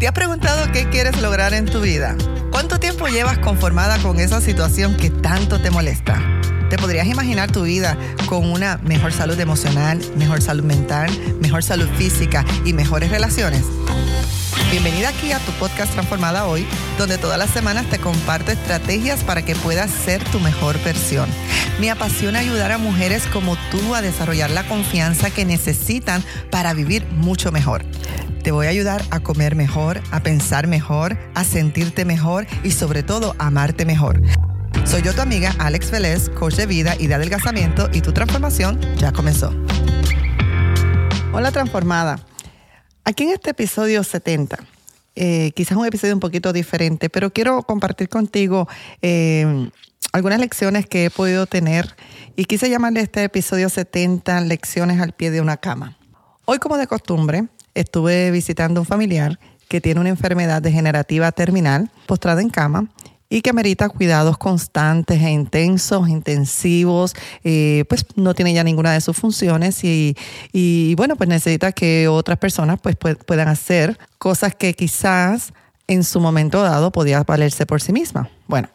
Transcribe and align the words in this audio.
¿Te 0.00 0.08
has 0.08 0.14
preguntado 0.14 0.72
qué 0.72 0.88
quieres 0.88 1.20
lograr 1.20 1.52
en 1.52 1.66
tu 1.66 1.82
vida? 1.82 2.16
¿Cuánto 2.50 2.80
tiempo 2.80 3.08
llevas 3.08 3.36
conformada 3.36 3.98
con 3.98 4.18
esa 4.18 4.40
situación 4.40 4.96
que 4.96 5.10
tanto 5.10 5.60
te 5.60 5.70
molesta? 5.70 6.18
¿Te 6.70 6.78
podrías 6.78 7.06
imaginar 7.06 7.52
tu 7.52 7.64
vida 7.64 7.98
con 8.24 8.50
una 8.50 8.78
mejor 8.78 9.12
salud 9.12 9.38
emocional, 9.38 10.00
mejor 10.16 10.40
salud 10.40 10.64
mental, 10.64 11.10
mejor 11.42 11.62
salud 11.62 11.86
física 11.98 12.46
y 12.64 12.72
mejores 12.72 13.10
relaciones? 13.10 13.62
Bienvenida 14.70 15.10
aquí 15.10 15.32
a 15.32 15.38
tu 15.38 15.52
podcast 15.52 15.92
Transformada 15.92 16.46
Hoy, 16.46 16.66
donde 16.96 17.18
todas 17.18 17.38
las 17.38 17.50
semanas 17.50 17.84
te 17.90 17.98
comparto 17.98 18.52
estrategias 18.52 19.22
para 19.22 19.44
que 19.44 19.54
puedas 19.54 19.90
ser 19.90 20.24
tu 20.30 20.40
mejor 20.40 20.82
versión. 20.82 21.28
Me 21.78 21.90
apasiona 21.90 22.38
ayudar 22.38 22.72
a 22.72 22.78
mujeres 22.78 23.24
como 23.26 23.54
tú 23.70 23.94
a 23.94 24.00
desarrollar 24.00 24.48
la 24.48 24.66
confianza 24.66 25.30
que 25.30 25.44
necesitan 25.44 26.24
para 26.50 26.72
vivir 26.72 27.04
mucho 27.10 27.52
mejor. 27.52 27.84
Te 28.42 28.52
voy 28.52 28.66
a 28.66 28.70
ayudar 28.70 29.04
a 29.10 29.20
comer 29.20 29.54
mejor, 29.54 30.00
a 30.10 30.22
pensar 30.22 30.66
mejor, 30.66 31.18
a 31.34 31.44
sentirte 31.44 32.06
mejor 32.06 32.46
y 32.64 32.70
sobre 32.70 33.02
todo 33.02 33.34
a 33.38 33.48
amarte 33.48 33.84
mejor. 33.84 34.22
Soy 34.86 35.02
yo 35.02 35.14
tu 35.14 35.20
amiga 35.20 35.54
Alex 35.58 35.90
Vélez, 35.90 36.30
coach 36.30 36.54
de 36.54 36.64
vida 36.64 36.94
y 36.98 37.06
de 37.06 37.14
adelgazamiento 37.14 37.90
y 37.92 38.00
tu 38.00 38.12
transformación 38.14 38.80
ya 38.96 39.12
comenzó. 39.12 39.54
Hola 41.34 41.52
transformada. 41.52 42.18
Aquí 43.04 43.24
en 43.24 43.30
este 43.30 43.50
episodio 43.50 44.02
70, 44.02 44.58
eh, 45.16 45.52
quizás 45.54 45.76
un 45.76 45.84
episodio 45.84 46.14
un 46.14 46.20
poquito 46.20 46.54
diferente, 46.54 47.10
pero 47.10 47.30
quiero 47.30 47.62
compartir 47.64 48.08
contigo 48.08 48.68
eh, 49.02 49.68
algunas 50.12 50.40
lecciones 50.40 50.86
que 50.86 51.04
he 51.04 51.10
podido 51.10 51.44
tener 51.44 51.94
y 52.36 52.46
quise 52.46 52.70
llamarle 52.70 53.00
este 53.00 53.22
episodio 53.22 53.68
70 53.68 54.40
lecciones 54.40 54.98
al 54.98 55.12
pie 55.12 55.30
de 55.30 55.42
una 55.42 55.58
cama. 55.58 55.98
Hoy 56.46 56.58
como 56.58 56.78
de 56.78 56.86
costumbre 56.86 57.44
estuve 57.74 58.30
visitando 58.30 58.80
a 58.80 58.82
un 58.82 58.86
familiar 58.86 59.38
que 59.68 59.80
tiene 59.80 60.00
una 60.00 60.08
enfermedad 60.08 60.60
degenerativa 60.60 61.30
terminal, 61.32 61.90
postrada 62.06 62.42
en 62.42 62.50
cama, 62.50 62.88
y 63.28 63.42
que 63.42 63.52
merita 63.52 63.88
cuidados 63.88 64.36
constantes 64.36 65.22
e 65.22 65.30
intensos, 65.30 66.08
intensivos, 66.08 67.14
eh, 67.44 67.84
pues 67.88 68.04
no 68.16 68.34
tiene 68.34 68.52
ya 68.52 68.64
ninguna 68.64 68.92
de 68.92 69.00
sus 69.00 69.16
funciones 69.16 69.84
y, 69.84 70.16
y 70.52 70.96
bueno, 70.96 71.14
pues 71.14 71.28
necesita 71.28 71.70
que 71.70 72.08
otras 72.08 72.38
personas 72.38 72.80
pues 72.82 72.96
puedan 72.96 73.46
hacer 73.46 73.96
cosas 74.18 74.56
que 74.56 74.74
quizás 74.74 75.52
en 75.86 76.02
su 76.02 76.20
momento 76.20 76.60
dado 76.62 76.90
podía 76.90 77.22
valerse 77.22 77.66
por 77.66 77.80
sí 77.80 77.92
misma. 77.92 78.28
Bueno, 78.50 78.68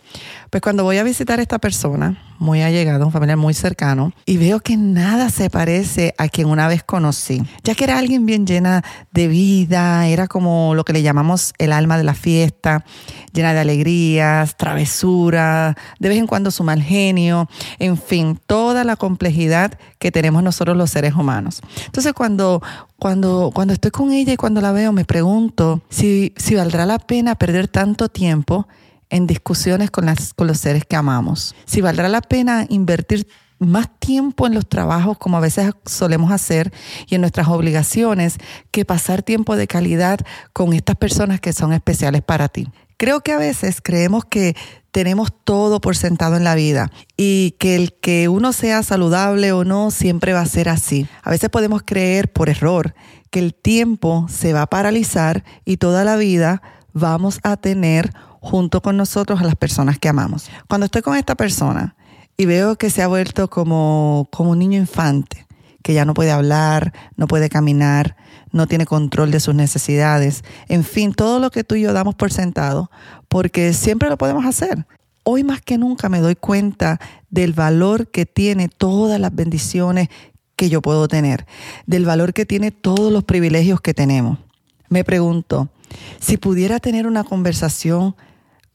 pues 0.51 0.61
cuando 0.61 0.85
voy 0.85 0.99
a 0.99 1.03
visitar 1.03 1.39
a 1.39 1.41
esta 1.41 1.59
persona, 1.59 2.17
muy 2.39 2.61
allegada, 2.61 3.05
un 3.05 3.11
familiar 3.11 3.37
muy 3.37 3.53
cercano, 3.53 4.13
y 4.25 4.37
veo 4.37 4.61
que 4.61 4.77
nada 4.77 5.29
se 5.29 5.49
parece 5.49 6.15
a 6.17 6.29
quien 6.29 6.47
una 6.47 6.69
vez 6.69 6.81
conocí, 6.81 7.43
ya 7.61 7.75
que 7.75 7.83
era 7.83 7.97
alguien 7.97 8.25
bien 8.25 8.47
llena 8.47 8.85
de 9.11 9.27
vida, 9.27 10.07
era 10.07 10.29
como 10.29 10.75
lo 10.75 10.85
que 10.85 10.93
le 10.93 11.01
llamamos 11.01 11.53
el 11.57 11.73
alma 11.73 11.97
de 11.97 12.05
la 12.05 12.13
fiesta, 12.13 12.85
llena 13.33 13.53
de 13.53 13.59
alegrías, 13.59 14.55
travesura, 14.55 15.75
de 15.99 16.07
vez 16.07 16.19
en 16.19 16.27
cuando 16.27 16.51
su 16.51 16.63
mal 16.63 16.81
genio, 16.81 17.49
en 17.77 17.97
fin, 17.97 18.39
toda 18.47 18.85
la 18.85 18.95
complejidad 18.95 19.77
que 19.99 20.09
tenemos 20.09 20.41
nosotros 20.41 20.77
los 20.77 20.89
seres 20.89 21.15
humanos. 21.15 21.59
Entonces 21.85 22.13
cuando, 22.13 22.63
cuando, 22.97 23.51
cuando 23.53 23.73
estoy 23.73 23.91
con 23.91 24.13
ella 24.13 24.31
y 24.31 24.37
cuando 24.37 24.61
la 24.61 24.71
veo, 24.71 24.93
me 24.93 25.03
pregunto 25.03 25.81
si, 25.89 26.33
si 26.37 26.55
valdrá 26.55 26.85
la 26.85 26.97
pena 26.97 27.35
perder 27.35 27.67
tanto 27.67 28.07
tiempo 28.07 28.69
en 29.09 29.27
discusiones 29.27 29.91
con, 29.91 30.05
con 30.35 30.47
los 30.47 30.59
seres 30.59 30.85
que 30.85 30.95
amamos. 30.95 31.55
Si 31.65 31.81
valdrá 31.81 32.09
la 32.09 32.21
pena 32.21 32.65
invertir 32.69 33.27
más 33.59 33.87
tiempo 33.99 34.47
en 34.47 34.53
los 34.53 34.67
trabajos 34.67 35.17
como 35.17 35.37
a 35.37 35.41
veces 35.41 35.71
solemos 35.85 36.31
hacer 36.31 36.73
y 37.07 37.15
en 37.15 37.21
nuestras 37.21 37.47
obligaciones 37.47 38.37
que 38.71 38.85
pasar 38.85 39.23
tiempo 39.23 39.55
de 39.55 39.67
calidad 39.67 40.19
con 40.53 40.73
estas 40.73 40.95
personas 40.95 41.39
que 41.39 41.53
son 41.53 41.73
especiales 41.73 42.21
para 42.21 42.49
ti. 42.49 42.67
Creo 42.97 43.21
que 43.21 43.33
a 43.33 43.37
veces 43.37 43.81
creemos 43.81 44.23
que 44.25 44.55
tenemos 44.91 45.33
todo 45.43 45.81
por 45.81 45.97
sentado 45.97 46.37
en 46.37 46.45
la 46.45 46.55
vida 46.55 46.89
y 47.17 47.55
que 47.59 47.75
el 47.75 47.93
que 47.93 48.29
uno 48.29 48.53
sea 48.53 48.83
saludable 48.83 49.51
o 49.51 49.65
no 49.65 49.91
siempre 49.91 50.31
va 50.31 50.39
a 50.39 50.45
ser 50.45 50.69
así. 50.69 51.05
A 51.21 51.31
veces 51.31 51.49
podemos 51.49 51.81
creer 51.85 52.31
por 52.31 52.47
error 52.47 52.95
que 53.29 53.39
el 53.39 53.53
tiempo 53.53 54.27
se 54.29 54.53
va 54.53 54.61
a 54.61 54.69
paralizar 54.69 55.44
y 55.65 55.77
toda 55.77 56.05
la 56.05 56.15
vida 56.15 56.61
vamos 56.94 57.39
a 57.44 57.57
tener 57.57 58.13
junto 58.45 58.79
con 58.79 58.95
nosotros 58.95 59.41
a 59.41 59.44
las 59.44 59.56
personas 59.56 59.97
que 59.97 60.07
amamos. 60.07 60.51
Cuando 60.67 60.85
estoy 60.85 61.01
con 61.01 61.17
esta 61.17 61.33
persona 61.33 61.95
y 62.38 62.45
veo 62.45 62.75
que 62.75 62.91
se 62.91 63.01
ha 63.01 63.07
vuelto 63.07 63.50
como, 63.50 64.29
como 64.31 64.51
un 64.51 64.59
niño 64.59 64.78
infante, 64.78 65.47
que 65.81 65.95
ya 65.95 66.06
no 66.06 66.13
puede 66.13 66.29
hablar, 66.29 66.94
no 67.17 67.25
puede 67.25 67.50
caminar, 67.50 68.16
no 68.51 68.67
tiene 68.67 68.85
control 68.85 69.31
de 69.31 69.39
sus 69.39 69.56
necesidades, 69.56 70.44
en 70.67 70.83
fin, 70.83 71.11
todo 71.11 71.39
lo 71.39 71.50
que 71.50 71.63
tú 71.63 71.73
y 71.73 71.81
yo 71.81 71.91
damos 71.91 72.13
por 72.13 72.31
sentado, 72.31 72.91
porque 73.29 73.73
siempre 73.73 74.09
lo 74.09 74.17
podemos 74.19 74.45
hacer. 74.45 74.85
Hoy 75.23 75.44
más 75.44 75.62
que 75.62 75.79
nunca 75.79 76.07
me 76.07 76.19
doy 76.19 76.35
cuenta 76.35 77.00
del 77.31 77.53
valor 77.53 78.12
que 78.12 78.27
tiene 78.27 78.69
todas 78.69 79.19
las 79.19 79.33
bendiciones 79.33 80.09
que 80.56 80.69
yo 80.69 80.83
puedo 80.83 81.07
tener, 81.07 81.47
del 81.88 82.06
valor 82.06 82.31
que 82.31 82.45
tiene 82.45 82.69
todos 82.69 83.12
los 83.12 83.23
privilegios 83.23 83.81
que 83.81 83.95
tenemos. 83.95 84.38
Me 84.88 85.03
pregunto, 85.03 85.69
si 86.19 86.38
pudiera 86.38 86.79
tener 86.79 87.07
una 87.07 87.23
conversación 87.23 88.16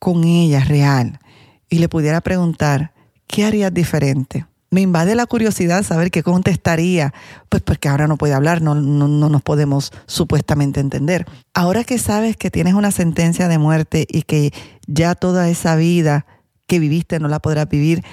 con 0.00 0.25
ella 0.25 0.65
real 0.65 1.21
y 1.69 1.78
le 1.78 1.88
pudiera 1.88 2.21
preguntar, 2.21 2.93
¿qué 3.28 3.44
harías 3.44 3.72
diferente? 3.72 4.47
Me 4.72 4.81
invade 4.81 5.15
la 5.15 5.27
curiosidad 5.27 5.84
saber 5.84 6.11
qué 6.11 6.22
contestaría, 6.22 7.12
pues 7.49 7.62
porque 7.62 7.88
ahora 7.88 8.06
no 8.09 8.16
puede 8.16 8.34
hablar, 8.34 8.62
no, 8.62 8.75
no, 8.75 9.09
no, 9.09 9.28
nos 9.28 9.43
podemos 9.43 9.93
supuestamente 10.06 10.81
entender. 10.81 11.27
Ahora 11.55 11.84
que 11.84 11.99
sabes 11.99 12.37
que 12.37 12.50
tienes 12.50 12.75
una 12.75 12.91
sentencia 12.91 13.47
de 13.47 13.59
muerte 13.59 14.06
y 14.09 14.22
que 14.22 14.53
ya 14.87 15.15
toda 15.15 15.49
esa 15.49 15.77
vida 15.77 16.27
que 16.67 16.78
viviste 16.78 17.19
no 17.19 17.28
la 17.28 17.41
podrás 17.41 17.69
vivir, 17.69 18.05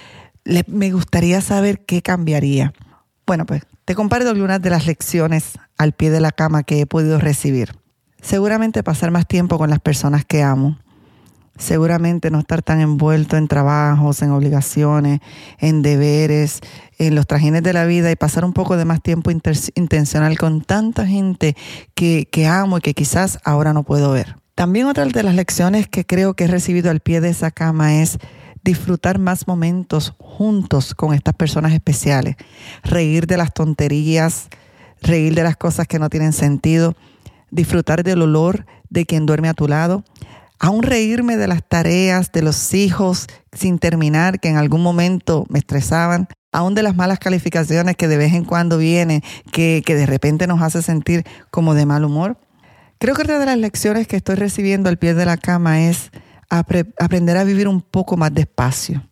me 0.68 0.92
gustaría 0.92 1.42
saber 1.42 1.86
qué 1.86 2.02
cambiaría. 2.02 2.74
Bueno, 3.26 3.46
pues 3.46 3.62
te 3.86 3.94
comparto 3.94 4.30
algunas 4.30 4.62
de 4.62 4.72
las 4.72 4.88
lecciones 4.88 5.60
al 5.78 5.94
pie 5.94 6.10
de 6.10 6.22
la 6.22 6.32
cama 6.32 6.64
que 6.64 6.82
he 6.82 6.86
podido 6.86 7.20
recibir. 7.20 7.76
Seguramente 8.20 8.84
pasar 8.84 9.12
más 9.12 9.28
tiempo 9.28 9.60
con 9.60 9.70
las 9.70 9.80
personas 9.80 10.26
que 10.26 10.42
amo, 10.42 10.80
seguramente 11.58 12.32
no 12.32 12.40
estar 12.40 12.62
tan 12.62 12.82
envuelto 12.82 13.38
en 13.38 13.48
trabajos, 13.48 14.22
en 14.22 14.32
obligaciones, 14.32 15.20
en 15.60 15.82
deberes, 15.82 16.62
en 16.98 17.16
los 17.16 17.28
trajines 17.28 17.64
de 17.64 17.74
la 17.74 17.86
vida 17.86 18.12
y 18.12 18.16
pasar 18.16 18.46
un 18.46 18.54
poco 18.54 18.78
de 18.78 18.86
más 18.86 19.02
tiempo 19.02 19.32
intencional 19.32 20.38
con 20.38 20.62
tanta 20.62 21.06
gente 21.06 21.56
que, 21.96 22.28
que 22.32 22.48
amo 22.48 22.78
y 22.78 22.82
que 22.82 22.94
quizás 22.94 23.40
ahora 23.44 23.74
no 23.74 23.84
puedo 23.84 24.12
ver. 24.12 24.36
También 24.56 24.88
otra 24.88 25.06
de 25.06 25.24
las 25.24 25.36
lecciones 25.36 25.88
que 25.88 26.06
creo 26.06 26.34
que 26.34 26.46
he 26.46 26.48
recibido 26.48 26.90
al 26.90 27.00
pie 27.00 27.22
de 27.22 27.30
esa 27.30 27.52
cama 27.52 28.02
es 28.02 28.18
disfrutar 28.64 29.20
más 29.20 29.48
momentos 29.48 30.14
juntos 30.18 30.94
con 30.94 31.14
estas 31.14 31.36
personas 31.36 31.74
especiales, 31.74 32.36
reír 32.84 33.28
de 33.28 33.38
las 33.38 33.54
tonterías, 33.54 34.50
reír 35.02 35.36
de 35.36 35.44
las 35.44 35.58
cosas 35.58 35.88
que 35.88 36.00
no 36.00 36.10
tienen 36.10 36.34
sentido, 36.34 36.96
disfrutar 37.52 38.04
del 38.04 38.24
olor 38.24 38.66
de 38.90 39.06
quien 39.06 39.26
duerme 39.26 39.48
a 39.48 39.54
tu 39.54 39.68
lado, 39.68 40.04
aún 40.60 40.84
reírme 40.84 41.38
de 41.38 41.48
las 41.48 41.68
tareas 41.68 42.32
de 42.32 42.42
los 42.42 42.74
hijos 42.74 43.28
sin 43.52 43.80
terminar, 43.80 44.40
que 44.40 44.50
en 44.50 44.58
algún 44.58 44.82
momento 44.82 45.46
me 45.50 45.60
estresaban, 45.60 46.28
aún 46.52 46.76
de 46.76 46.84
las 46.84 46.96
malas 46.96 47.20
calificaciones 47.20 47.96
que 47.96 48.08
de 48.08 48.18
vez 48.18 48.34
en 48.34 48.46
cuando 48.46 48.78
vienen, 48.78 49.22
que, 49.52 49.84
que 49.86 49.96
de 49.96 50.06
repente 50.06 50.48
nos 50.48 50.62
hace 50.62 50.82
sentir 50.82 51.24
como 51.52 51.74
de 51.74 51.86
mal 51.86 52.04
humor. 52.06 52.40
Creo 53.00 53.16
que 53.16 53.24
una 53.24 53.40
de 53.40 53.46
las 53.46 53.58
lecciones 53.58 54.08
que 54.08 54.16
estoy 54.16 54.36
recibiendo 54.36 54.90
al 54.90 54.98
pie 54.98 55.14
de 55.14 55.26
la 55.26 55.38
cama 55.38 55.84
es 55.84 56.12
aprender 56.50 57.38
a 57.38 57.44
vivir 57.44 57.68
un 57.68 57.82
poco 57.82 58.18
más 58.18 58.34
despacio, 58.34 59.04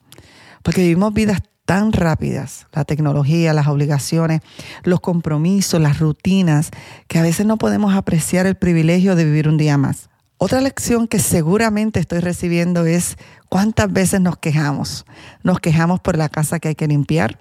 porque 0.64 0.82
vivimos 0.82 1.14
vidas 1.14 1.42
tan 1.66 1.92
rápidas, 1.92 2.68
la 2.72 2.86
tecnología, 2.86 3.54
las 3.54 3.68
obligaciones, 3.68 4.42
los 4.84 5.00
compromisos, 5.02 5.82
las 5.82 6.00
rutinas, 6.00 6.70
que 7.08 7.20
a 7.20 7.24
veces 7.24 7.46
no 7.46 7.58
podemos 7.58 7.96
apreciar 7.96 8.46
el 8.46 8.56
privilegio 8.56 9.16
de 9.16 9.26
vivir 9.26 9.50
un 9.50 9.58
día 9.58 9.78
más. 9.78 10.10
Otra 10.38 10.60
lección 10.60 11.08
que 11.08 11.20
seguramente 11.20 12.02
estoy 12.02 12.20
recibiendo 12.20 12.86
es 12.86 13.18
cuántas 13.48 13.92
veces 13.92 14.20
nos 14.20 14.38
quejamos. 14.38 15.06
Nos 15.44 15.62
quejamos 15.62 16.02
por 16.02 16.18
la 16.18 16.28
casa 16.28 16.60
que 16.60 16.70
hay 16.70 16.76
que 16.76 16.88
limpiar, 16.88 17.40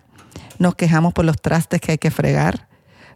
nos 0.61 0.77
quejamos 0.77 1.13
por 1.13 1.25
los 1.25 1.43
trastes 1.43 1.81
que 1.81 1.93
hay 1.93 1.99
que 1.99 2.13
fregar, 2.13 2.69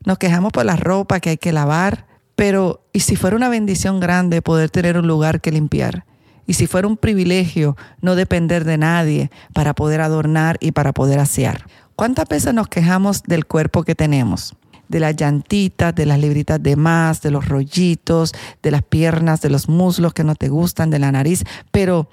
nos 0.04 0.18
quejamos 0.18 0.50
por 0.52 0.64
la 0.64 0.74
ropa 0.74 1.20
que 1.20 1.30
hay 1.30 1.36
que 1.36 1.52
lavar, 1.52 2.06
pero 2.34 2.88
¿y 2.92 3.00
si 3.00 3.14
fuera 3.14 3.36
una 3.36 3.48
bendición 3.48 4.00
grande 4.00 4.42
poder 4.42 4.68
tener 4.70 4.98
un 4.98 5.06
lugar 5.06 5.40
que 5.40 5.52
limpiar? 5.52 6.04
¿Y 6.44 6.54
si 6.54 6.66
fuera 6.66 6.88
un 6.88 6.96
privilegio 6.96 7.76
no 8.00 8.16
depender 8.16 8.64
de 8.64 8.78
nadie 8.78 9.30
para 9.52 9.74
poder 9.74 10.00
adornar 10.00 10.56
y 10.60 10.72
para 10.72 10.92
poder 10.92 11.20
asear? 11.20 11.66
¿Cuántas 11.94 12.26
veces 12.28 12.52
nos 12.52 12.66
quejamos 12.66 13.22
del 13.22 13.46
cuerpo 13.46 13.84
que 13.84 13.94
tenemos? 13.94 14.56
De 14.88 15.00
las 15.00 15.16
llantitas, 15.16 15.94
de 15.94 16.06
las 16.06 16.18
libritas 16.18 16.62
de 16.62 16.76
más, 16.76 17.20
de 17.22 17.30
los 17.30 17.48
rollitos, 17.48 18.32
de 18.62 18.70
las 18.70 18.82
piernas, 18.82 19.40
de 19.40 19.50
los 19.50 19.68
muslos 19.68 20.14
que 20.14 20.24
no 20.24 20.34
te 20.34 20.48
gustan, 20.48 20.90
de 20.90 20.98
la 20.98 21.12
nariz, 21.12 21.44
pero 21.70 22.08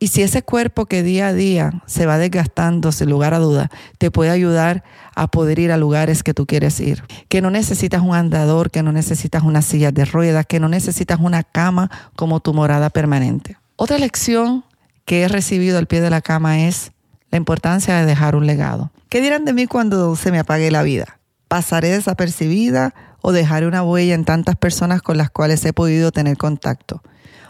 Y 0.00 0.08
si 0.08 0.22
ese 0.22 0.42
cuerpo 0.42 0.86
que 0.86 1.02
día 1.02 1.28
a 1.28 1.32
día 1.32 1.82
se 1.86 2.06
va 2.06 2.18
desgastando, 2.18 2.92
sin 2.92 3.10
lugar 3.10 3.34
a 3.34 3.40
duda, 3.40 3.68
te 3.98 4.12
puede 4.12 4.30
ayudar 4.30 4.84
a 5.16 5.26
poder 5.26 5.58
ir 5.58 5.72
a 5.72 5.76
lugares 5.76 6.22
que 6.22 6.34
tú 6.34 6.46
quieres 6.46 6.78
ir. 6.78 7.02
Que 7.28 7.42
no 7.42 7.50
necesitas 7.50 8.02
un 8.02 8.14
andador, 8.14 8.70
que 8.70 8.84
no 8.84 8.92
necesitas 8.92 9.42
una 9.42 9.60
silla 9.60 9.90
de 9.90 10.04
ruedas, 10.04 10.46
que 10.46 10.60
no 10.60 10.68
necesitas 10.68 11.18
una 11.18 11.42
cama 11.42 11.90
como 12.14 12.38
tu 12.38 12.54
morada 12.54 12.90
permanente. 12.90 13.56
Otra 13.74 13.98
lección 13.98 14.64
que 15.04 15.22
he 15.22 15.28
recibido 15.28 15.78
al 15.78 15.86
pie 15.88 16.00
de 16.00 16.10
la 16.10 16.20
cama 16.20 16.60
es 16.66 16.92
la 17.32 17.38
importancia 17.38 17.96
de 17.96 18.06
dejar 18.06 18.36
un 18.36 18.46
legado. 18.46 18.92
¿Qué 19.08 19.20
dirán 19.20 19.44
de 19.44 19.52
mí 19.52 19.66
cuando 19.66 20.14
se 20.14 20.30
me 20.30 20.38
apague 20.38 20.70
la 20.70 20.82
vida? 20.84 21.17
¿Pasaré 21.48 21.88
desapercibida 21.88 22.94
o 23.22 23.32
dejaré 23.32 23.66
una 23.66 23.82
huella 23.82 24.14
en 24.14 24.24
tantas 24.24 24.56
personas 24.56 25.02
con 25.02 25.16
las 25.16 25.30
cuales 25.30 25.64
he 25.64 25.72
podido 25.72 26.12
tener 26.12 26.36
contacto? 26.36 27.02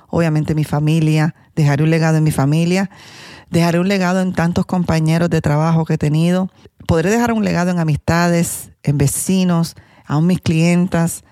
Obviamente 0.08 0.54
mi 0.54 0.64
familia, 0.64 1.34
dejaré 1.54 1.82
un 1.82 1.90
legado 1.90 2.16
en 2.16 2.24
mi 2.24 2.30
familia, 2.30 2.90
dejaré 3.50 3.78
un 3.78 3.88
legado 3.88 4.20
en 4.20 4.32
tantos 4.32 4.66
compañeros 4.66 5.28
de 5.30 5.40
trabajo 5.40 5.84
que 5.84 5.94
he 5.94 5.98
tenido, 5.98 6.50
podré 6.86 7.10
dejar 7.10 7.32
un 7.32 7.44
legado 7.44 7.70
en 7.70 7.78
amistades, 7.78 8.70
en 8.82 8.96
vecinos, 8.96 9.74
aún 10.06 10.26
mis 10.26 10.40
clientas. 10.40 11.24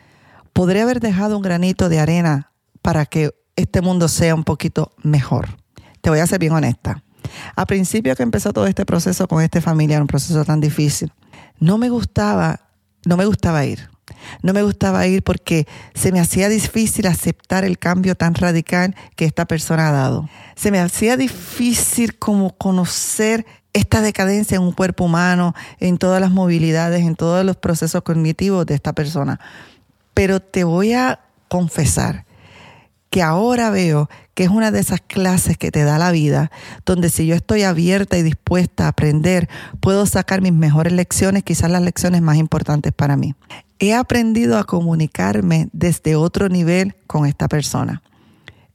Podré 0.52 0.82
haber 0.82 1.00
dejado 1.00 1.36
un 1.36 1.42
granito 1.42 1.88
de 1.88 1.98
arena 1.98 2.52
para 2.82 3.06
que 3.06 3.30
este 3.56 3.80
mundo 3.80 4.08
sea 4.08 4.34
un 4.34 4.44
poquito 4.44 4.92
mejor. 5.02 5.56
Te 6.02 6.10
voy 6.10 6.18
a 6.18 6.26
ser 6.26 6.38
bien 6.38 6.52
honesta. 6.52 7.02
A 7.56 7.66
principio 7.66 8.14
que 8.14 8.22
empezó 8.22 8.52
todo 8.52 8.66
este 8.66 8.84
proceso 8.84 9.26
con 9.26 9.42
este 9.42 9.60
familiar, 9.60 10.00
un 10.02 10.06
proceso 10.06 10.44
tan 10.44 10.60
difícil, 10.60 11.12
no 11.58 11.78
me 11.78 11.88
gustaba, 11.88 12.60
no 13.04 13.16
me 13.16 13.26
gustaba 13.26 13.64
ir. 13.64 13.88
No 14.42 14.52
me 14.52 14.62
gustaba 14.62 15.06
ir 15.06 15.22
porque 15.22 15.66
se 15.94 16.12
me 16.12 16.20
hacía 16.20 16.48
difícil 16.48 17.06
aceptar 17.06 17.64
el 17.64 17.78
cambio 17.78 18.14
tan 18.14 18.34
radical 18.34 18.94
que 19.16 19.24
esta 19.24 19.46
persona 19.46 19.88
ha 19.88 19.92
dado. 19.92 20.28
Se 20.54 20.70
me 20.70 20.78
hacía 20.78 21.16
difícil 21.16 22.16
como 22.16 22.56
conocer 22.56 23.46
esta 23.72 24.00
decadencia 24.00 24.56
en 24.56 24.62
un 24.62 24.72
cuerpo 24.72 25.04
humano, 25.04 25.54
en 25.80 25.98
todas 25.98 26.20
las 26.20 26.30
movilidades, 26.30 27.02
en 27.04 27.16
todos 27.16 27.44
los 27.44 27.56
procesos 27.56 28.02
cognitivos 28.02 28.64
de 28.64 28.74
esta 28.74 28.92
persona. 28.92 29.40
Pero 30.14 30.40
te 30.40 30.64
voy 30.64 30.94
a 30.94 31.20
confesar 31.48 32.24
que 33.10 33.22
ahora 33.22 33.70
veo 33.70 34.08
que 34.36 34.44
es 34.44 34.50
una 34.50 34.70
de 34.70 34.80
esas 34.80 35.00
clases 35.00 35.56
que 35.56 35.70
te 35.70 35.82
da 35.82 35.98
la 35.98 36.10
vida, 36.10 36.50
donde 36.84 37.08
si 37.08 37.26
yo 37.26 37.34
estoy 37.34 37.62
abierta 37.62 38.18
y 38.18 38.22
dispuesta 38.22 38.84
a 38.84 38.88
aprender, 38.88 39.48
puedo 39.80 40.04
sacar 40.04 40.42
mis 40.42 40.52
mejores 40.52 40.92
lecciones, 40.92 41.42
quizás 41.42 41.70
las 41.70 41.80
lecciones 41.80 42.20
más 42.20 42.36
importantes 42.36 42.92
para 42.92 43.16
mí. 43.16 43.34
He 43.78 43.94
aprendido 43.94 44.58
a 44.58 44.64
comunicarme 44.64 45.70
desde 45.72 46.16
otro 46.16 46.50
nivel 46.50 46.96
con 47.06 47.24
esta 47.24 47.48
persona. 47.48 48.02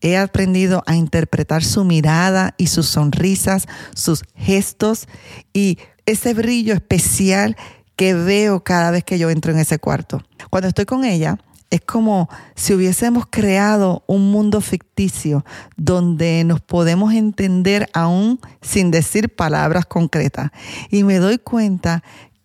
He 0.02 0.18
aprendido 0.18 0.82
a 0.88 0.96
interpretar 0.96 1.64
su 1.64 1.84
mirada 1.84 2.56
y 2.58 2.66
sus 2.66 2.88
sonrisas, 2.88 3.68
sus 3.94 4.24
gestos 4.36 5.08
y 5.54 5.78
ese 6.08 6.34
brillo 6.34 6.74
especial 6.74 7.56
que 7.96 8.16
veo 8.16 8.64
cada 8.64 8.90
vez 8.90 9.04
que 9.04 9.20
yo 9.20 9.30
entro 9.30 9.52
en 9.52 9.60
ese 9.60 9.78
cuarto. 9.78 10.24
Cuando 10.50 10.70
estoy 10.70 10.86
con 10.86 11.06
ella, 11.06 11.38
es 11.72 11.82
como 11.82 12.30
si 12.54 12.74
hubiésemos 12.74 13.26
creado 13.28 14.04
un 14.06 14.30
mundo 14.30 14.62
ficticio 14.62 15.44
donde 15.78 16.44
nos 16.44 16.60
podemos 16.62 17.14
entender 17.14 17.90
aún 17.94 18.40
sin 18.62 18.92
decir 18.92 19.34
palabras 19.34 19.86
concretas. 19.86 20.52
Y 20.90 21.04
me 21.04 21.18
doy 21.18 21.40
cuenta 21.40 22.04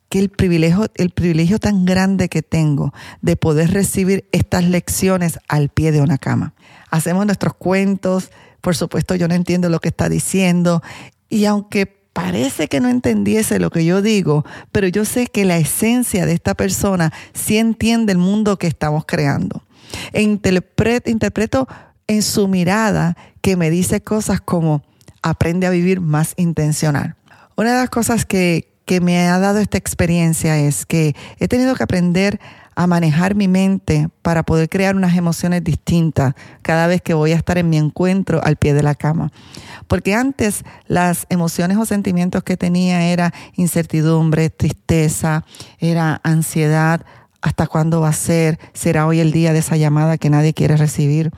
que 0.09 0.21
el 0.21 0.29
privilegio, 0.29 0.87
el 0.95 1.11
privilegio 1.11 1.59
tan 1.59 1.85
grande 1.85 2.29
que 2.29 2.43
tengo 2.43 2.95
de 3.21 3.37
poder 3.37 3.73
recibir 3.73 4.29
estas 4.31 4.65
lecciones 4.65 5.41
al 5.49 5.69
pie 5.69 5.91
de 5.91 6.01
una 6.01 6.19
cama. 6.19 6.55
Hacemos 6.91 7.27
nuestros 7.27 7.55
cuentos, 7.55 8.31
por 8.61 8.77
supuesto 8.77 9.17
yo 9.17 9.27
no 9.27 9.35
entiendo 9.35 9.69
lo 9.69 9.81
que 9.81 9.89
está 9.89 10.09
diciendo 10.09 10.83
y 11.29 11.47
aunque 11.47 11.96
parece 12.17 12.67
que 12.67 12.81
no 12.81 12.89
entendiese 12.89 13.59
lo 13.59 13.69
que 13.69 13.85
yo 13.85 14.01
digo, 14.01 14.47
pero 14.73 14.89
yo 14.89 15.05
sé 15.05 15.27
que 15.27 15.45
la 15.45 15.59
esencia 15.59 16.25
de 16.25 16.33
esta 16.33 16.55
persona 16.55 17.13
sí 17.35 17.59
entiende 17.59 18.13
el 18.13 18.17
mundo 18.17 18.59
que 18.59 18.67
estamos 18.67 19.05
creando. 19.05 19.63
E 20.15 20.23
interpreto, 20.23 21.11
interpreto 21.11 21.69
en 22.07 22.23
su 22.23 22.49
mirada 22.49 23.19
que 23.43 23.59
me 23.59 23.69
dice 23.69 24.01
cosas 24.01 24.41
como 24.41 24.83
aprende 25.21 25.67
a 25.67 25.71
vivir 25.71 26.01
más 26.01 26.33
intencional. 26.39 27.17
Una 27.55 27.73
de 27.73 27.81
las 27.81 27.91
cosas 27.91 28.25
que, 28.25 28.73
que 28.87 29.01
me 29.01 29.29
ha 29.29 29.39
dado 29.39 29.59
esta 29.59 29.77
experiencia 29.77 30.57
es 30.59 30.87
que 30.87 31.15
he 31.39 31.49
tenido 31.49 31.75
que 31.75 31.83
aprender 31.83 32.41
a 32.77 32.87
manejar 32.87 33.35
mi 33.35 33.49
mente 33.49 34.11
para 34.23 34.45
poder 34.45 34.69
crear 34.69 34.95
unas 34.95 35.17
emociones 35.17 35.65
distintas 35.65 36.35
cada 36.63 36.87
vez 36.87 37.01
que 37.03 37.15
voy 37.15 37.33
a 37.33 37.37
estar 37.37 37.59
en 37.59 37.71
mi 37.71 37.79
encuentro 37.79 38.41
al 38.45 38.57
pie 38.57 38.75
de 38.75 38.83
la 38.83 38.95
cama. 38.95 39.33
Porque 39.89 40.15
antes 40.15 40.63
las 40.87 41.27
emociones 41.31 41.79
o 41.79 41.87
sentimientos 41.87 42.45
que 42.45 42.57
tenía 42.57 43.07
era 43.07 43.33
incertidumbre, 43.55 44.51
tristeza, 44.51 45.45
era 45.79 46.21
ansiedad, 46.23 47.05
hasta 47.41 47.67
cuándo 47.67 48.01
va 48.01 48.11
a 48.11 48.13
ser, 48.13 48.59
será 48.73 49.07
hoy 49.07 49.21
el 49.21 49.33
día 49.33 49.53
de 49.53 49.61
esa 49.61 49.77
llamada 49.77 50.19
que 50.19 50.31
nadie 50.31 50.53
quiere 50.53 50.77
recibir. 50.77 51.33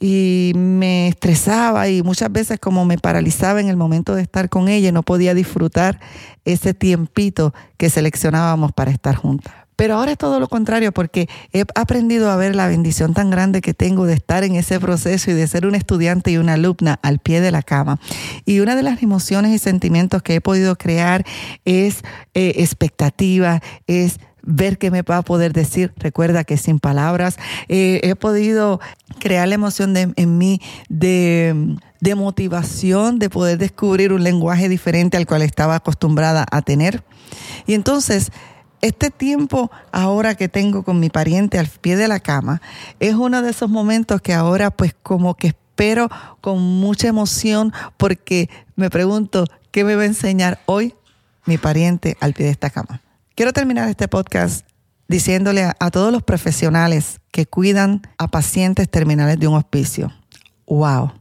Y 0.00 0.52
me 0.54 1.08
estresaba 1.08 1.88
y 1.88 2.02
muchas 2.02 2.30
veces 2.30 2.60
como 2.60 2.84
me 2.84 2.98
paralizaba 2.98 3.60
en 3.60 3.68
el 3.68 3.76
momento 3.76 4.14
de 4.14 4.22
estar 4.22 4.48
con 4.48 4.68
ella, 4.68 4.92
no 4.92 5.02
podía 5.02 5.34
disfrutar 5.34 5.98
ese 6.44 6.74
tiempito 6.74 7.52
que 7.76 7.90
seleccionábamos 7.90 8.72
para 8.72 8.90
estar 8.90 9.16
juntas. 9.16 9.54
Pero 9.78 9.94
ahora 9.94 10.10
es 10.10 10.18
todo 10.18 10.40
lo 10.40 10.48
contrario 10.48 10.90
porque 10.90 11.28
he 11.52 11.62
aprendido 11.76 12.32
a 12.32 12.36
ver 12.36 12.56
la 12.56 12.66
bendición 12.66 13.14
tan 13.14 13.30
grande 13.30 13.60
que 13.60 13.74
tengo 13.74 14.06
de 14.06 14.14
estar 14.14 14.42
en 14.42 14.56
ese 14.56 14.80
proceso 14.80 15.30
y 15.30 15.34
de 15.34 15.46
ser 15.46 15.66
un 15.66 15.76
estudiante 15.76 16.32
y 16.32 16.36
una 16.36 16.54
alumna 16.54 16.98
al 17.00 17.20
pie 17.20 17.40
de 17.40 17.52
la 17.52 17.62
cama. 17.62 18.00
Y 18.44 18.58
una 18.58 18.74
de 18.74 18.82
las 18.82 19.04
emociones 19.04 19.52
y 19.52 19.58
sentimientos 19.58 20.20
que 20.24 20.34
he 20.34 20.40
podido 20.40 20.74
crear 20.74 21.24
es 21.64 22.02
eh, 22.34 22.54
expectativa, 22.56 23.60
es 23.86 24.18
ver 24.48 24.78
qué 24.78 24.90
me 24.90 25.02
va 25.02 25.18
a 25.18 25.22
poder 25.22 25.52
decir. 25.52 25.92
Recuerda 25.96 26.42
que 26.42 26.56
sin 26.56 26.80
palabras 26.80 27.36
eh, 27.68 28.00
he 28.02 28.16
podido 28.16 28.80
crear 29.20 29.46
la 29.46 29.54
emoción 29.54 29.94
en 29.96 30.38
mí 30.38 30.60
de, 30.88 31.76
de 32.00 32.14
motivación, 32.14 33.18
de 33.18 33.30
poder 33.30 33.58
descubrir 33.58 34.12
un 34.12 34.24
lenguaje 34.24 34.68
diferente 34.68 35.16
al 35.16 35.26
cual 35.26 35.42
estaba 35.42 35.76
acostumbrada 35.76 36.46
a 36.50 36.62
tener. 36.62 37.04
Y 37.66 37.74
entonces 37.74 38.32
este 38.80 39.10
tiempo 39.10 39.70
ahora 39.92 40.34
que 40.34 40.48
tengo 40.48 40.82
con 40.82 40.98
mi 40.98 41.10
pariente 41.10 41.58
al 41.58 41.66
pie 41.66 41.96
de 41.96 42.08
la 42.08 42.20
cama 42.20 42.62
es 43.00 43.14
uno 43.14 43.42
de 43.42 43.50
esos 43.50 43.68
momentos 43.68 44.22
que 44.22 44.32
ahora 44.32 44.70
pues 44.70 44.94
como 45.02 45.34
que 45.34 45.48
espero 45.48 46.08
con 46.40 46.60
mucha 46.60 47.08
emoción 47.08 47.72
porque 47.96 48.48
me 48.76 48.88
pregunto 48.88 49.44
qué 49.72 49.84
me 49.84 49.96
va 49.96 50.02
a 50.02 50.06
enseñar 50.06 50.60
hoy 50.66 50.94
mi 51.44 51.58
pariente 51.58 52.16
al 52.20 52.34
pie 52.34 52.46
de 52.46 52.52
esta 52.52 52.70
cama. 52.70 53.02
Quiero 53.38 53.52
terminar 53.52 53.88
este 53.88 54.08
podcast 54.08 54.66
diciéndole 55.06 55.62
a, 55.62 55.90
todos 55.92 56.10
los 56.10 56.24
profesionales 56.24 57.20
que 57.30 57.46
cuidan 57.46 58.02
a 58.18 58.26
pacientes 58.26 58.90
terminales 58.90 59.38
de 59.38 59.46
un 59.46 59.54
hospicio, 59.54 60.12
wow, 60.66 61.12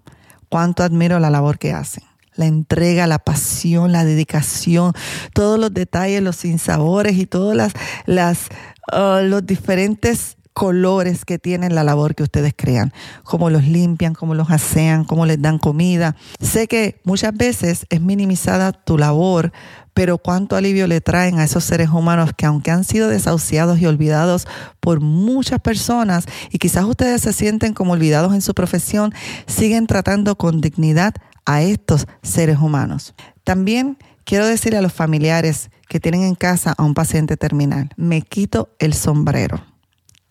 cuánto 0.49 0.81
admiro 0.81 1.19
la 1.19 1.29
labor 1.29 1.59
que 1.59 1.73
hacen 1.73 2.03
la 2.33 2.47
entrega, 2.47 3.05
la 3.05 3.19
pasión, 3.19 3.91
la 3.91 4.03
dedicación, 4.03 4.93
todos 5.33 5.59
los 5.59 5.71
detalles, 5.73 6.23
los 6.23 6.37
sinsabores 6.37 7.17
y 7.17 7.27
todos 7.27 7.55
las, 7.55 7.73
las, 8.07 8.47
uh, 8.91 9.23
los 9.23 9.45
diferentes 9.45 10.36
colores 10.57 11.23
que 11.23 11.37
tienen 11.37 11.75
la 11.75 11.83
labor 11.83 12.15
que 12.15 12.23
ustedes 12.23 12.51
crean, 12.57 12.91
cómo 13.23 13.51
los 13.51 13.65
limpian, 13.65 14.15
cómo 14.15 14.33
los 14.33 14.49
asean, 14.49 15.03
cómo 15.03 15.27
les 15.27 15.39
dan 15.39 15.59
comida. 15.59 16.15
Sé 16.41 16.67
que 16.67 16.99
muchas 17.03 17.31
veces 17.37 17.85
es 17.91 18.01
minimizada 18.01 18.71
tu 18.71 18.97
labor, 18.97 19.51
pero 19.93 20.17
cuánto 20.17 20.55
alivio 20.55 20.87
le 20.87 20.99
traen 20.99 21.37
a 21.37 21.43
esos 21.43 21.63
seres 21.63 21.89
humanos 21.89 22.31
que 22.35 22.47
aunque 22.47 22.71
han 22.71 22.85
sido 22.85 23.07
desahuciados 23.07 23.79
y 23.79 23.85
olvidados 23.85 24.47
por 24.79 24.99
muchas 24.99 25.59
personas 25.59 26.25
y 26.49 26.57
quizás 26.57 26.85
ustedes 26.85 27.21
se 27.21 27.33
sienten 27.33 27.75
como 27.75 27.93
olvidados 27.93 28.33
en 28.33 28.41
su 28.41 28.55
profesión, 28.55 29.13
siguen 29.45 29.85
tratando 29.85 30.39
con 30.39 30.59
dignidad 30.59 31.13
a 31.45 31.61
estos 31.61 32.07
seres 32.23 32.57
humanos. 32.57 33.13
También 33.43 33.99
quiero 34.23 34.47
decir 34.47 34.75
a 34.75 34.81
los 34.81 34.91
familiares 34.91 35.69
que 35.87 35.99
tienen 35.99 36.23
en 36.23 36.33
casa 36.33 36.73
a 36.75 36.83
un 36.83 36.95
paciente 36.95 37.37
terminal, 37.37 37.91
me 37.95 38.23
quito 38.23 38.69
el 38.79 38.95
sombrero. 38.95 39.76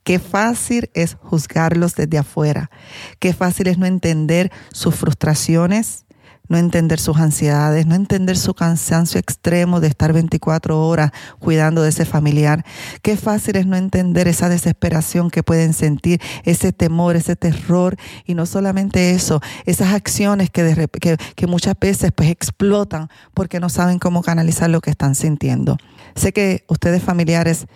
Qué 0.06 0.20
fácil 0.20 0.88
es 0.94 1.16
juzgarlos 1.20 1.96
desde 1.96 2.16
afuera, 2.16 2.70
qué 3.18 3.32
fácil 3.32 3.66
es 3.66 3.76
no 3.76 3.86
entender 3.86 4.52
sus 4.70 4.94
frustraciones, 4.94 6.04
no 6.46 6.58
entender 6.58 7.00
sus 7.00 7.16
ansiedades, 7.16 7.86
no 7.86 7.96
entender 7.96 8.36
su 8.36 8.54
cansancio 8.54 9.18
extremo 9.18 9.80
de 9.80 9.88
estar 9.88 10.12
24 10.12 10.80
horas 10.80 11.10
cuidando 11.40 11.82
de 11.82 11.88
ese 11.88 12.04
familiar. 12.04 12.64
Qué 13.02 13.16
fácil 13.16 13.56
es 13.56 13.66
no 13.66 13.74
entender 13.74 14.28
esa 14.28 14.48
desesperación 14.48 15.28
que 15.28 15.42
pueden 15.42 15.72
sentir, 15.72 16.20
ese 16.44 16.72
temor, 16.72 17.16
ese 17.16 17.34
terror 17.34 17.96
y 18.24 18.34
no 18.34 18.46
solamente 18.46 19.10
eso, 19.10 19.40
esas 19.64 19.92
acciones 19.92 20.50
que, 20.50 21.16
muchas 21.48 21.74
veces 21.80 22.12
pues 22.14 22.30
explotan 22.30 23.08
porque 23.34 23.58
no 23.58 23.70
saben 23.70 23.98
cómo 23.98 24.22
canalizar 24.22 24.70
lo 24.70 24.80
que 24.80 24.90
están 24.90 25.16
sintiendo. 25.16 25.78
Sé 26.14 26.32
que 26.32 26.64
ustedes 26.68 27.02
familiares 27.02 27.66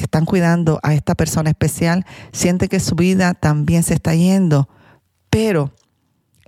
que 0.00 0.06
están 0.06 0.24
cuidando 0.24 0.80
a 0.82 0.94
esta 0.94 1.14
persona 1.14 1.50
especial 1.50 2.04
sienten 2.32 2.68
que 2.68 2.80
su 2.80 2.94
vida 2.96 3.34
también 3.34 3.82
se 3.82 3.94
está 3.94 4.14
yendo, 4.14 4.68
pero 5.28 5.72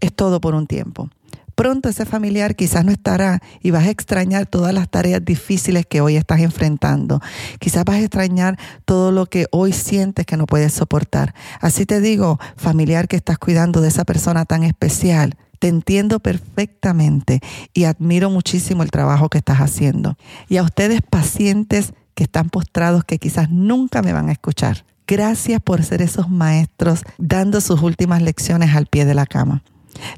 es 0.01 0.13
todo 0.13 0.41
por 0.41 0.55
un 0.55 0.67
tiempo 0.67 1.09
pronto 1.55 1.89
ese 1.89 2.05
familiar 2.05 2.57
quizás 2.57 2.85
no 2.85 2.91
estará 2.91 3.41
y 3.61 3.71
vas 3.71 3.87
a 3.87 3.91
extrañar 3.91 4.47
todas 4.47 4.75
las 4.75 4.89
tareas 4.89 5.25
difíciles 5.25 5.87
que 5.87 6.01
hoy 6.01 6.17
estás 6.17 6.41
enfrentando. 6.41 7.21
Quizás 7.61 7.85
vas 7.85 7.97
a 7.97 8.01
extrañar 8.01 8.59
todo 8.85 9.13
lo 9.13 9.27
que 9.27 9.47
hoy 9.53 9.73
sientes 9.73 10.27
que 10.27 10.37
no 10.37 10.47
puedes 10.47 10.73
soportar. 10.73 11.35
Así 11.61 11.87
te 11.87 12.01
digo, 12.01 12.41
familiar 12.57 13.07
que 13.07 13.15
estás 13.15 13.39
cuidando 13.39 13.81
de 13.81 13.89
esa 13.89 14.05
persona 14.05 14.45
tan 14.45 14.65
especial, 14.65 15.37
te 15.61 15.69
entiendo 15.69 16.19
perfectamente 16.19 17.41
y 17.73 17.85
admiro 17.85 18.29
muchísimo 18.29 18.83
el 18.83 18.91
trabajo 18.91 19.29
que 19.29 19.39
estás 19.39 19.59
haciendo. 19.59 20.17
Y 20.49 20.57
a 20.57 20.65
ustedes 20.65 21.01
pacientes 21.03 21.95
que 22.15 22.25
están 22.25 22.51
postrados 22.51 23.05
que 23.05 23.19
quizás 23.19 23.51
nunca 23.51 24.03
me 24.03 24.13
van 24.13 24.29
a 24.29 24.33
escuchar. 24.33 24.85
Gracias 25.07 25.61
por 25.61 25.83
ser 25.83 26.03
esos 26.03 26.29
maestros 26.29 27.03
dando 27.19 27.61
sus 27.61 27.83
últimas 27.83 28.23
lecciones 28.23 28.75
al 28.75 28.87
pie 28.87 29.05
de 29.05 29.15
la 29.15 29.27
cama. 29.27 29.63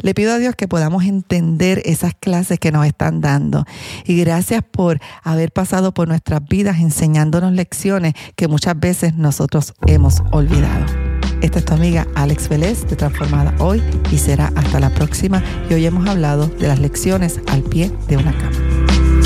Le 0.00 0.14
pido 0.14 0.32
a 0.32 0.38
Dios 0.38 0.54
que 0.54 0.68
podamos 0.68 1.04
entender 1.04 1.82
esas 1.84 2.14
clases 2.14 2.58
que 2.58 2.72
nos 2.72 2.86
están 2.86 3.20
dando. 3.20 3.64
Y 4.04 4.16
gracias 4.20 4.62
por 4.62 5.00
haber 5.22 5.52
pasado 5.52 5.92
por 5.92 6.08
nuestras 6.08 6.40
vidas 6.48 6.78
enseñándonos 6.78 7.52
lecciones 7.52 8.14
que 8.36 8.48
muchas 8.48 8.78
veces 8.78 9.14
nosotros 9.14 9.74
hemos 9.86 10.22
olvidado. 10.30 10.86
Esta 11.40 11.58
es 11.58 11.64
tu 11.64 11.74
amiga 11.74 12.06
Alex 12.14 12.48
Vélez 12.48 12.86
de 12.88 12.96
Transformada 12.96 13.54
Hoy 13.58 13.82
y 14.10 14.18
será 14.18 14.52
hasta 14.54 14.80
la 14.80 14.90
próxima. 14.90 15.42
Y 15.68 15.74
hoy 15.74 15.84
hemos 15.84 16.08
hablado 16.08 16.46
de 16.46 16.68
las 16.68 16.78
lecciones 16.78 17.40
al 17.48 17.62
pie 17.62 17.92
de 18.08 18.16
una 18.16 18.32
cama. 18.32 19.23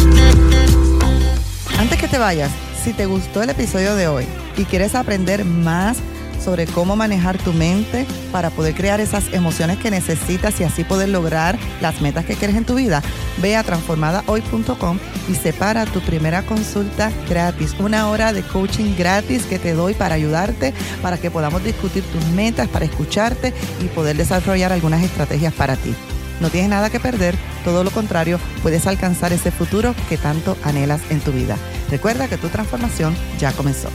Antes 1.88 2.00
que 2.02 2.08
te 2.08 2.18
vayas, 2.18 2.50
si 2.84 2.92
te 2.92 3.06
gustó 3.06 3.42
el 3.42 3.48
episodio 3.48 3.94
de 3.94 4.08
hoy 4.08 4.26
y 4.58 4.66
quieres 4.66 4.94
aprender 4.94 5.46
más 5.46 5.96
sobre 6.38 6.66
cómo 6.66 6.96
manejar 6.96 7.38
tu 7.38 7.54
mente 7.54 8.04
para 8.30 8.50
poder 8.50 8.74
crear 8.74 9.00
esas 9.00 9.32
emociones 9.32 9.78
que 9.78 9.90
necesitas 9.90 10.60
y 10.60 10.64
así 10.64 10.84
poder 10.84 11.08
lograr 11.08 11.58
las 11.80 12.02
metas 12.02 12.26
que 12.26 12.34
quieres 12.34 12.56
en 12.56 12.66
tu 12.66 12.74
vida, 12.74 13.02
ve 13.40 13.56
a 13.56 13.62
transformadahoy.com 13.62 14.98
y 15.30 15.34
separa 15.34 15.86
tu 15.86 16.02
primera 16.02 16.42
consulta 16.42 17.10
gratis, 17.26 17.74
una 17.78 18.10
hora 18.10 18.34
de 18.34 18.42
coaching 18.42 18.94
gratis 18.94 19.46
que 19.46 19.58
te 19.58 19.72
doy 19.72 19.94
para 19.94 20.16
ayudarte, 20.16 20.74
para 21.00 21.16
que 21.16 21.30
podamos 21.30 21.64
discutir 21.64 22.04
tus 22.04 22.22
metas, 22.32 22.68
para 22.68 22.84
escucharte 22.84 23.54
y 23.82 23.86
poder 23.86 24.14
desarrollar 24.18 24.74
algunas 24.74 25.02
estrategias 25.02 25.54
para 25.54 25.74
ti. 25.76 25.94
No 26.42 26.50
tienes 26.50 26.68
nada 26.68 26.90
que 26.90 27.00
perder, 27.00 27.34
todo 27.64 27.82
lo 27.82 27.90
contrario, 27.90 28.38
puedes 28.62 28.86
alcanzar 28.86 29.32
ese 29.32 29.50
futuro 29.50 29.94
que 30.10 30.18
tanto 30.18 30.56
anhelas 30.62 31.00
en 31.10 31.20
tu 31.20 31.32
vida. 31.32 31.56
Recuerda 31.90 32.28
que 32.28 32.36
tu 32.36 32.48
transformación 32.48 33.14
ya 33.38 33.52
comenzó. 33.52 33.88